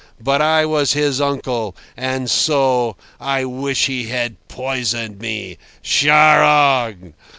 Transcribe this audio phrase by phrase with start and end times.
[0.19, 2.95] But I was his uncle, and so...
[3.19, 7.13] I wish he had poisoned me—charogne!